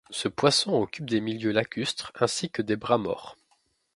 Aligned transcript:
Ce 0.09 0.27
poisson 0.27 0.73
occupe 0.81 1.07
des 1.11 1.21
milieux 1.21 1.51
lacustres 1.51 2.11
ainsi 2.19 2.49
que 2.49 2.63
des 2.63 2.75
bras-morts. 2.75 3.37